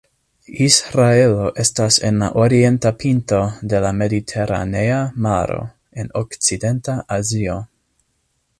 [0.67, 3.41] Israelo estas en la orienta pinto
[3.73, 4.97] de la Mediteranea
[5.29, 5.61] Maro
[6.05, 7.61] en Okcidenta Azio.